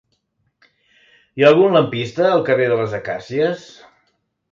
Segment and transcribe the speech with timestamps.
[1.35, 3.67] Hi ha algun lampista al carrer de les Acàcies?